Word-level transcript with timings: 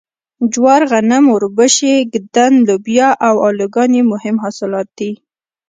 جوار 0.53 0.81
غنم 0.91 1.23
اوربشې 1.33 1.93
ږدن 2.11 2.53
لوبیا 2.67 3.09
او 3.27 3.35
الوګان 3.47 3.91
یې 3.97 4.03
مهم 4.13 4.35
حاصلات 4.43 4.87
دي. 4.97 5.11